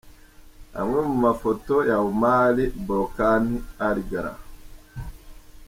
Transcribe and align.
Amwe 0.79 0.99
mu 1.09 1.15
mafoto 1.25 1.75
ya 1.89 1.97
Omar 2.09 2.55
Borkan 2.85 3.43
Al 3.87 3.97
Gala. 4.09 4.33